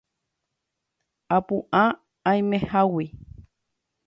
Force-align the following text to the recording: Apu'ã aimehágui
Apu'ã 1.37 1.83
aimehágui 2.31 3.07